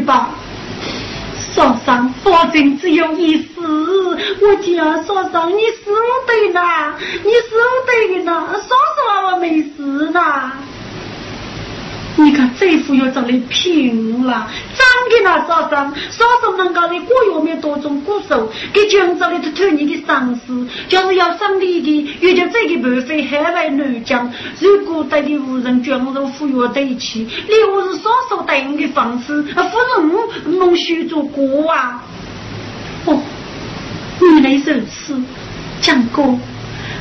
[0.01, 0.31] 去吧。
[1.55, 5.91] 少上保证只有一死，我讲少上你死
[6.27, 6.95] 得呢，
[7.25, 7.51] 你死
[7.87, 10.53] 对啦，说实话我没死呢。
[12.17, 14.49] 你看这副又长得平了，
[15.11, 32.03] 长的那少上，少上能搞的果药面多种骨手，给江州里头托你的上司，就是要上礼的，也就这个办法海外南疆，如果带的无人捐入服药在一起，你我是少少带的方式，啊，不是我弄虚做过啊。
[33.07, 33.21] 哦，
[34.21, 35.21] 你来如此，
[35.81, 36.39] 讲过，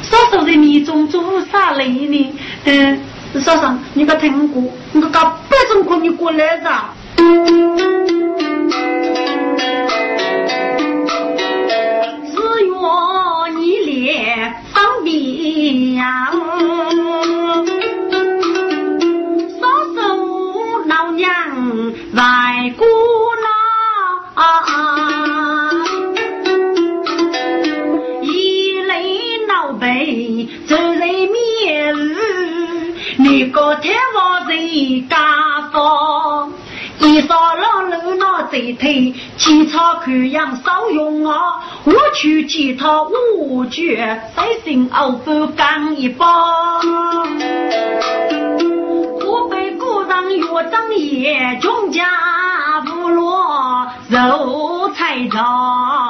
[0.01, 2.33] 少少人民中做啥累呢？
[2.65, 2.99] 嗯。
[3.41, 6.71] 少上，你个听过，你个搞百种歌，你过来着。
[12.26, 12.36] 只
[12.66, 12.74] 愿
[13.60, 14.74] 你脸方
[15.04, 16.30] 便呀，
[19.60, 19.62] 少
[19.94, 19.98] 受
[20.86, 21.24] 老娘
[22.14, 22.20] 外
[22.76, 22.86] 国
[23.44, 23.46] 啦，
[28.22, 28.92] 一类
[29.46, 31.00] 老辈走人
[31.30, 31.94] 面
[33.18, 35.16] 你个天王人家
[35.72, 36.07] 方，
[37.19, 41.59] 一扫老路那贼腿，起草看样少用啊！
[41.83, 46.25] 我去其他五绝，三心二不干一包。
[49.25, 52.05] 我被古人越长也，穷家
[52.85, 56.08] 不落肉菜场。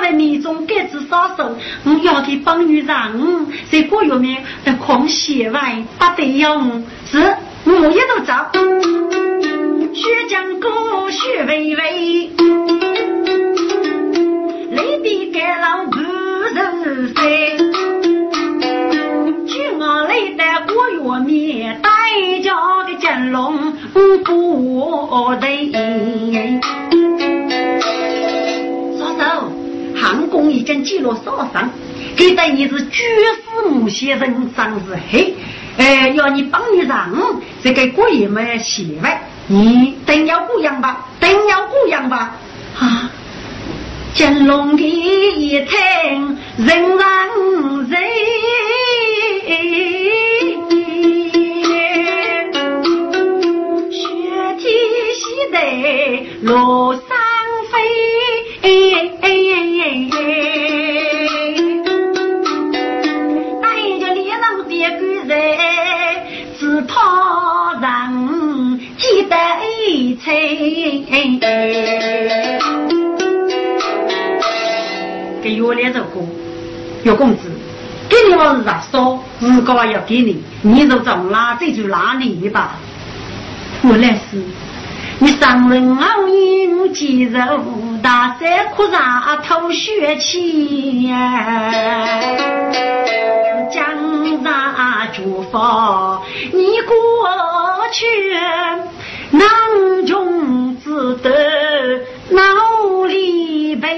[0.00, 3.12] 在你中该子少手，我要给帮女让，
[3.70, 7.18] 在国药面的狂写外，不得要我，是
[7.64, 8.32] 我也都走。
[9.92, 10.68] 血江歌，
[11.10, 12.30] 血微微，
[14.70, 15.98] 泪滴干了不
[16.54, 17.58] 人飞。
[19.46, 21.90] 举我来的国药面，大
[22.42, 23.98] 家的金龙不
[25.40, 25.72] 对。
[30.50, 31.70] 已经记录少上，
[32.16, 35.34] 给得你是绝世母先生生日黑，
[35.76, 37.10] 哎，要你帮你让
[37.62, 42.36] 这个姑爷们写完，你等要姑样吧，等要姑样吧，
[42.78, 43.10] 啊！
[44.14, 46.98] 金龙的一听人人
[47.88, 48.02] 人，
[53.90, 53.96] 雪
[54.58, 54.64] 天
[55.14, 55.20] 西
[55.52, 55.56] 得
[56.42, 57.00] 落山
[57.70, 57.76] 飞。
[75.40, 76.06] 给月亮这个
[77.04, 77.48] 岳公子，
[78.10, 82.76] 给你我是啥少，如果要给你，你从哪这就哪里吧。
[83.82, 84.42] 我来是，
[85.20, 87.40] 你上人熬饮鸡肉，
[88.00, 91.72] 大山哭上吐血气呀，
[93.68, 93.84] 江
[94.44, 95.58] 上祝福
[96.52, 96.94] 你过
[97.90, 98.06] 去。
[99.30, 102.00] 囊中只得
[102.30, 103.88] 脑里背。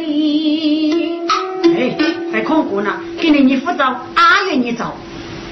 [1.76, 1.94] 哎，
[2.32, 4.94] 还空过呢，给你你扶照，阿月你照，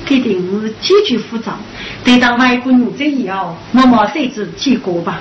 [0.07, 1.53] 肯定是几句扶照。
[2.05, 5.21] 等到外国女这以后，默默谁知结果吧？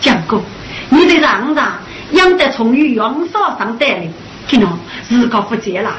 [0.00, 0.42] 讲过，
[0.90, 1.72] 你得让让，
[2.12, 4.08] 养得充裕，用少上带来，
[4.46, 4.78] 给侬
[5.08, 5.90] 日高不接了。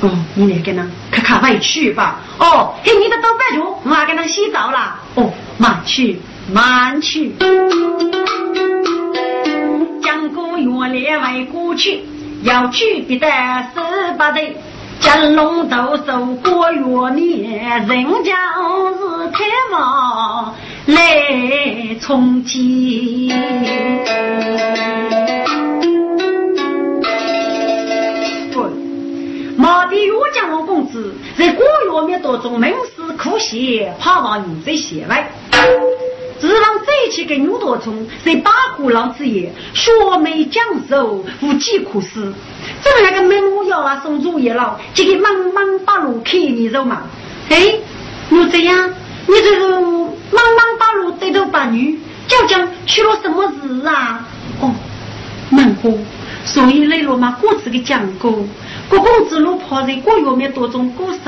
[0.00, 2.20] 哦，你来给侬看看外去吧。
[2.38, 4.96] 哦，嘿，你的都白住，我还给侬洗澡了。
[5.14, 6.20] 哦，慢去。
[6.52, 7.32] 慢去，
[10.02, 12.00] 江过原来为过去，
[12.42, 13.28] 要去必得
[13.72, 14.56] 十八对，
[14.98, 18.34] 金龙斗手过元年，人家
[18.98, 20.52] 是太王
[20.90, 23.32] 来冲击。
[29.56, 35.30] 莫我的岳江龙公子在国药面当中门师苦写，盼望你在写外。
[36.40, 42.32] 指望这一期跟牛多聪在八虎牢之夜，学美讲授，无计可施。
[42.82, 47.02] 这么那个门木要啊送主意了，这个忙忙八路开你肉嘛？
[47.50, 47.74] 哎，
[48.30, 48.90] 我这样，
[49.26, 49.80] 你这个
[50.30, 54.26] 忙忙八路对头八女，究竟出了什么事啊？
[54.60, 54.72] 哦，
[55.50, 55.98] 门虎，
[56.44, 58.30] 所以来了嘛，过次给讲过，
[58.88, 61.18] 国公子路跑在国药面多种故事，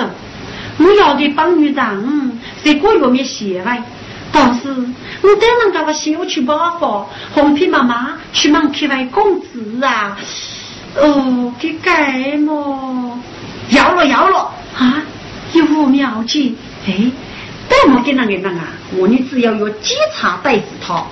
[0.78, 2.32] 我要给帮女长
[2.62, 3.82] 在国药面写来。
[4.34, 10.16] 但是我等人家个小去包房，红皮妈妈去忙开外工资啊！
[10.96, 13.18] 哦，给改么？
[13.70, 15.02] 要了要了啊！
[15.52, 16.56] 有无妙计？
[16.86, 17.10] 哎，
[18.02, 18.68] 给那个那啊？
[18.96, 21.04] 我你只要有几茶带子他，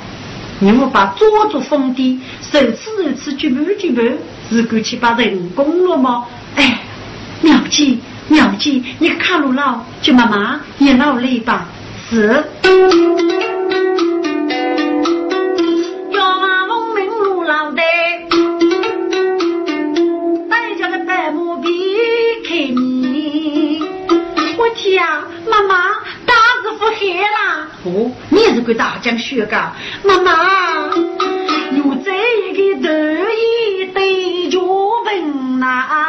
[0.59, 4.03] 你们把左左封地，手次手次举步举步，
[4.51, 6.27] 是够去把人工了吗？
[6.57, 6.81] 哎，
[7.43, 11.69] 妙计妙计，你看路老，就妈妈也劳累吧。
[12.11, 12.45] 是，
[24.97, 25.30] 要
[27.11, 27.67] 师傅黑了！
[27.85, 29.73] 哦，你是个大将学噶，
[30.05, 30.91] 妈妈，
[31.77, 32.13] 有这
[32.55, 32.89] 个得
[33.33, 34.61] 意对脚
[35.05, 36.07] 本呐。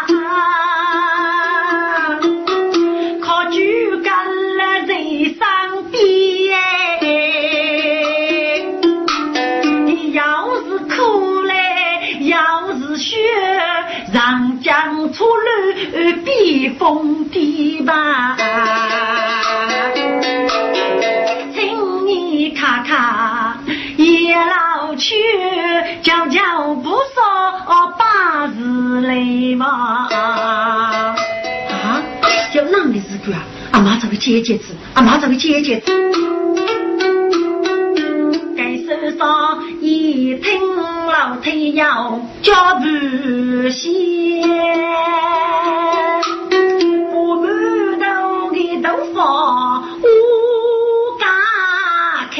[14.64, 18.38] 江出了避风堤吧，
[26.32, 26.98] 叫不说
[27.98, 29.16] 八字来
[29.56, 30.08] 嘛。
[30.10, 31.16] 啊，
[32.54, 33.44] 叫哪的日子啊？
[33.72, 35.92] 阿妈找个姐姐子，阿妈找个姐姐子。
[38.58, 40.76] 该手上一听
[41.08, 44.42] 老太要脚步歇。
[45.32, 47.48] 被推过命，啊，我之
[47.98, 48.06] 中
[48.52, 49.20] 来历历那，
[52.30, 52.40] 只听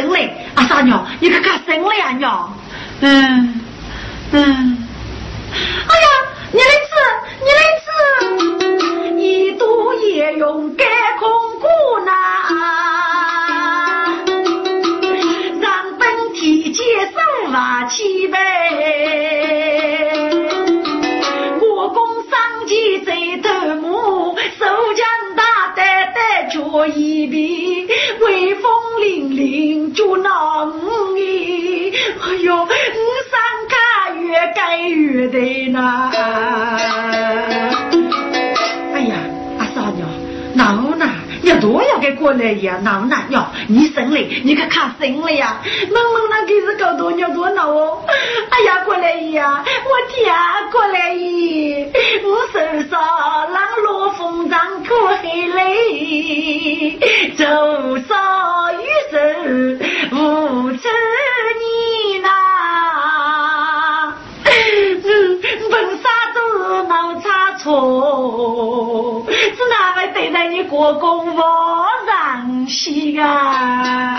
[0.00, 0.30] 生嘞！
[0.54, 2.56] 阿三娘，你可看生了呀娘。
[3.00, 3.60] 嗯
[4.32, 4.88] 嗯，
[5.52, 6.08] 哎呀，
[6.52, 6.90] 你来吃，
[7.44, 7.86] 你来吃，
[9.18, 10.86] 一度也用干
[11.18, 11.28] 空
[11.60, 11.66] 鼓
[12.06, 12.12] 呐，
[15.60, 16.82] 让本体接
[17.12, 18.38] 生瓦起呗。
[21.60, 25.42] 我公上级在头目，手将大
[25.76, 27.50] 担担脚一边。
[28.20, 28.70] 威风
[29.40, 30.70] 凛凛就那五，
[31.16, 32.66] 哎呦，五
[33.30, 36.10] 三卡越改越对呐！
[41.70, 42.78] 你多要给过来呀？
[42.82, 43.16] 闹呢？
[43.30, 44.42] 哟，你生嘞？
[44.44, 45.60] 你可看生了呀？
[45.88, 48.04] 能能那给是搞多鸟多闹哦？
[48.50, 49.64] 哎呀，过来呀！
[49.84, 50.34] 我天，
[50.72, 51.86] 过来咦！
[52.24, 52.58] 我手
[52.90, 53.00] 上
[53.52, 56.98] 让罗凤长可黑嘞，
[57.36, 57.44] 走
[57.98, 59.16] 上玉手
[60.16, 60.88] 无处
[61.60, 62.28] 你呐，
[64.44, 65.40] 嗯，
[65.70, 67.70] 本啥都闹差错，
[70.20, 71.40] 哪位对待你国公不
[72.06, 74.16] 让心啊？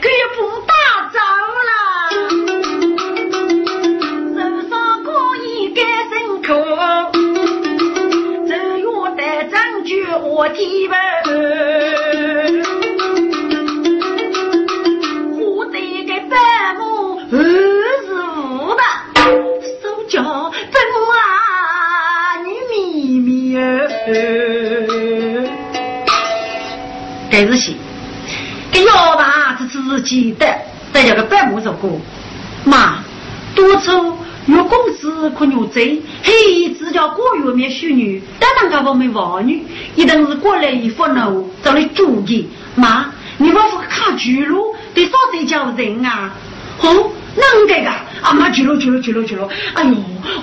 [0.00, 0.72] 可也不打
[1.12, 1.22] 仗
[1.68, 1.70] 了，
[4.34, 4.36] 手
[4.68, 4.72] 上
[5.04, 5.08] 可
[5.44, 6.48] 以干牲口，
[8.48, 8.86] 正月
[9.16, 10.98] 带张举我提问，
[15.38, 15.64] 我
[27.34, 27.72] 该日些。
[28.86, 30.46] 要吧，这自己的，
[30.92, 32.00] 再叫个白木说过，
[32.64, 32.98] 妈，
[33.56, 34.16] 多出
[34.46, 39.64] 有公司可牛贼，嘿，只叫过月面许女，当然个我们王女，
[39.96, 42.48] 一定是过来一副奴，找来主意。
[42.76, 43.06] 妈，
[43.38, 46.32] 你我是卡巨鹿，得少得叫人啊？
[46.82, 47.90] 哦，啷个个？
[48.22, 49.48] 阿妈去了去了去了去了！
[49.74, 49.96] 哎呦，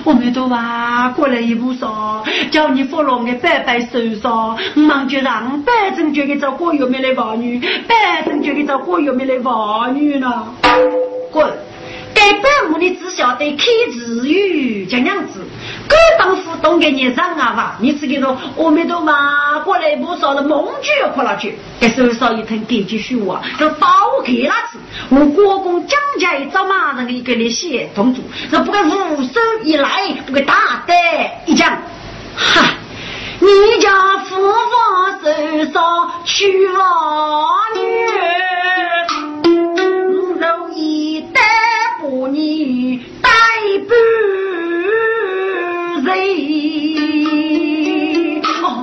[0.04, 10.46] 我们都话过来一步说，叫你父老的摆摆手上，忙就让摆正就给找过有没来王女，摆正就给找过有没来王女呢。
[11.30, 11.50] 滚！
[12.14, 15.40] 该百户的只晓得开字语，这样子。
[15.92, 21.58] 该当副东给你让啊吧，你只给说我们都嘛过来不少的蒙句哭了去。
[21.80, 24.78] 该手上一腾给句说话，就把我给了子。
[25.10, 30.96] 我国公蒋家一找马人一个来写动作，那不该无手一来，不该大胆
[31.46, 31.70] 一讲，
[32.36, 32.64] 哈！
[33.40, 33.48] 你
[33.80, 35.26] 家父王手
[35.72, 36.78] 上娶了
[37.74, 37.80] 女，
[40.40, 41.40] 我一代
[42.00, 43.28] 不你带
[43.88, 44.41] 不。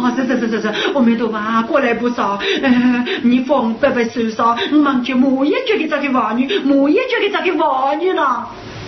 [0.09, 2.39] 哦，是是是是是，我们都话过来不少。
[2.63, 8.47] 嗯，你放白白手上，忙就莫一觉得找个娃女，莫一觉得找个娃女了。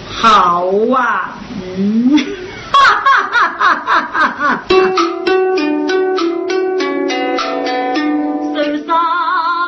[0.09, 1.37] 好啊，
[1.77, 2.17] 嗯，
[2.71, 3.69] 哈哈哈哈
[4.11, 4.63] 哈哈哈！
[8.53, 8.97] 手上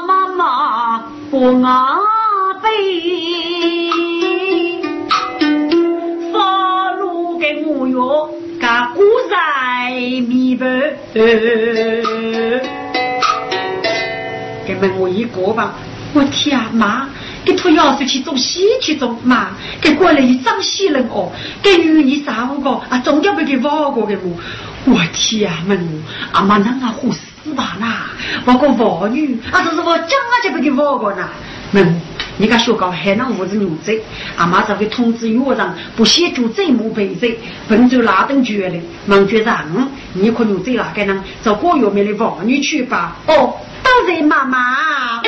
[0.08, 2.00] 妈妈不阿
[2.62, 2.68] 背，
[6.32, 8.30] 发怒给我哟，
[8.60, 9.92] 干古在
[10.28, 10.93] 米饭。
[11.14, 11.22] 给
[14.82, 15.76] 问我一个吧，
[16.14, 17.08] 我天妈，
[17.46, 19.50] 给托钥匙去做戏去做妈，
[19.80, 24.36] 给过来一张西人哦，给女一三五个啊，总要被给忘过给我，
[24.86, 26.02] 我天问我
[26.32, 27.20] 阿妈那个胡死
[27.56, 28.08] 吧啦，
[28.46, 31.30] 我个妇女啊，这是我讲啊就被给忘过呢，
[31.74, 32.02] 问
[32.38, 33.94] 你看学搞海南屋子牛仔，
[34.36, 38.76] 阿妈才会通知院长不协助这幕陪罪，本就拉登绝了。
[39.08, 39.66] 王局长，
[40.14, 41.24] 你可牛仔哪个呢？
[41.44, 43.18] 找过月面的王女去吧。
[43.28, 43.54] 哦，
[43.84, 45.22] 当然妈妈。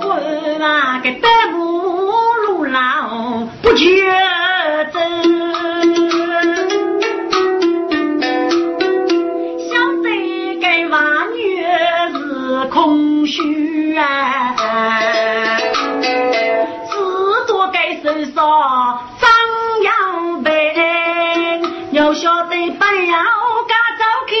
[0.00, 0.20] 我
[0.58, 2.12] 那个白母
[2.46, 4.37] 路老不绝。
[13.98, 14.54] 啊，
[16.88, 16.96] 只
[17.46, 19.28] 多该手上张
[19.82, 20.50] 扬呗，
[21.90, 23.16] 要晓得不要
[23.66, 24.32] 干早开，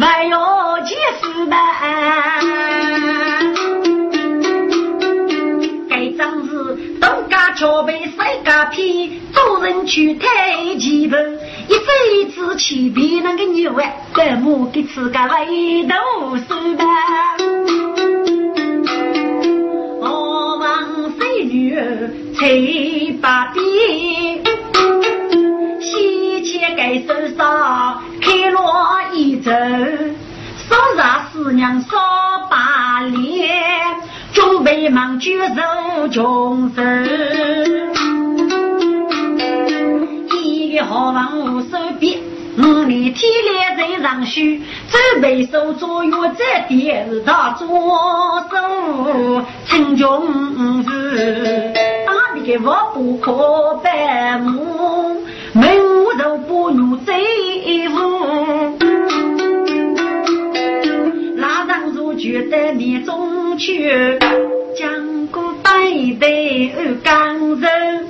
[0.00, 1.56] 还要结实呗。
[5.88, 6.50] 该张是
[7.00, 13.82] 东家桥背西家皮，做人去太气愤，一辈子欺别人的牛啊，
[14.14, 17.49] 白母给自个为读书呗。
[22.36, 23.62] 七八边，
[25.80, 28.60] 西前盖手上开罗
[29.12, 29.52] 一走，
[30.68, 31.96] 手上四娘烧
[32.50, 33.48] 把脸，
[34.32, 36.82] 准备忙举手 穷手，
[40.42, 42.18] 一个好房无手边。
[42.70, 44.40] 五里天来在上修，
[44.88, 47.66] 准备手左右在点是他左
[48.48, 51.72] 手称穷事，
[52.06, 57.12] 打你个我不可白目，门无头不如贼
[57.88, 57.98] 夫，
[61.36, 64.16] 拉上如觉得你中去，
[64.78, 65.70] 江过百
[66.20, 66.28] 代
[66.76, 68.09] 二江人。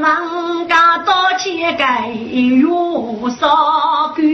[0.00, 4.24] 人家早起该有少干，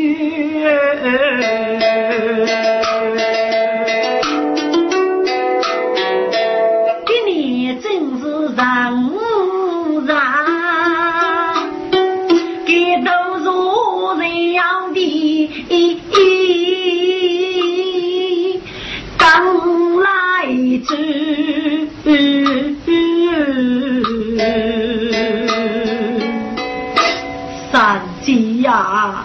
[28.62, 29.24] 呀，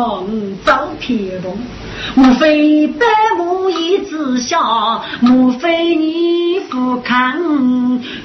[0.01, 1.55] 非娘遭天龙，
[2.15, 3.05] 莫非百
[3.37, 4.57] 无一之下，
[5.19, 7.39] 莫非你不看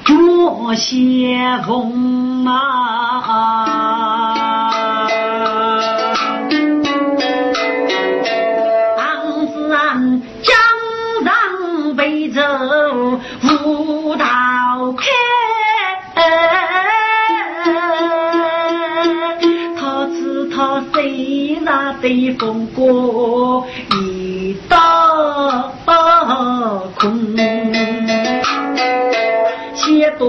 [0.03, 1.95] 脚先锋
[2.43, 4.36] 嘛？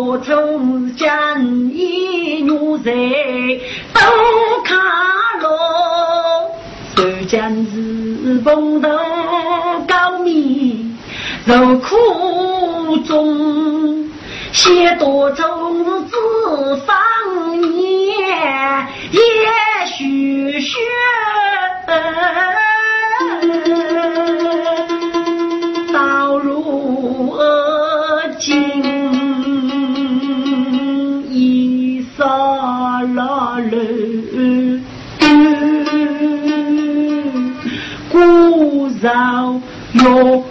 [0.09, 0.34] 写多愁
[0.96, 2.90] 将一女在
[3.92, 4.00] 都
[4.64, 4.78] 看
[5.42, 5.46] 落，
[6.96, 8.88] 手将日风头
[9.86, 10.96] 高明，
[11.46, 14.09] 受苦中
[14.50, 15.44] 写多愁
[16.04, 16.16] 自
[16.86, 17.68] 上年，
[39.01, 39.61] zal
[39.94, 40.44] yo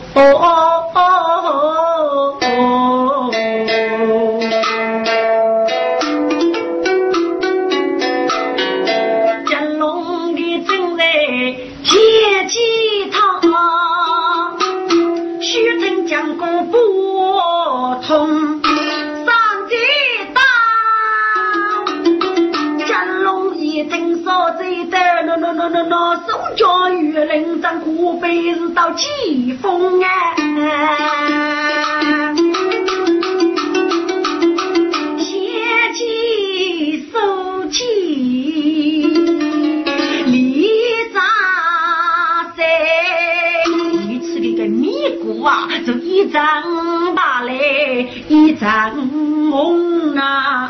[27.43, 28.57] 故绕哟。
[28.95, 30.07] 起风啊，
[35.17, 35.25] 掀
[35.93, 35.99] 起
[37.11, 37.15] 手
[37.69, 37.83] 起
[40.25, 40.71] 离
[41.13, 41.19] 扎
[42.55, 42.59] 山，
[44.09, 46.41] 一次这个米谷啊，就一张
[47.13, 47.53] 大来
[48.29, 48.71] 一张
[50.17, 50.69] 啊。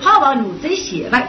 [0.00, 1.28] 是一些跑到牛仔鞋外。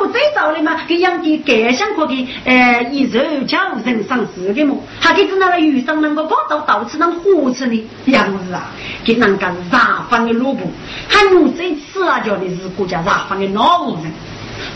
[0.00, 4.76] 我最早的嘛，给养的感想可给呃，一手教人上市的么？
[5.00, 8.70] 他给只那个鱼上能够搞到到处能火车的样子啊，
[9.04, 10.68] 给人家茶方的萝卜，
[11.08, 14.12] 还我这次啊叫的是国家茶方的老人，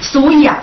[0.01, 0.59] 所以啊，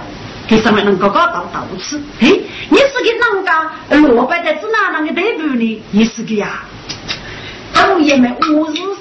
[0.47, 1.97] 给上面能够搞到到处。
[2.21, 2.29] 哎，
[2.69, 5.83] 你是给人家萝卜在指哪那个代表呢？
[5.91, 6.63] 你是给呀？
[7.73, 8.92] 都爷们五日晒。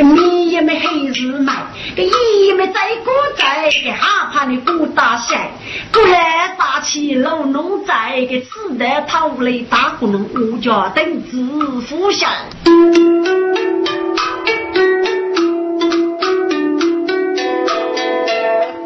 [0.00, 5.50] 米也没黑日买，个衣也没在古在，个哈怕你古大晒，
[5.92, 12.30] 古来打起老农在，个自带桃雷大姑娘物价等自富下。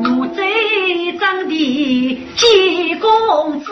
[0.03, 3.71] 我这长的结公子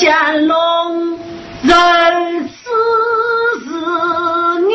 [0.00, 1.18] 乾隆
[1.62, 2.54] 人死
[3.64, 3.68] 是
[4.68, 4.72] 你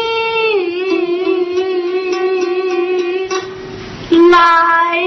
[4.30, 4.98] 来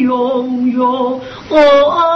[0.00, 1.20] 拥有
[1.50, 2.15] 我。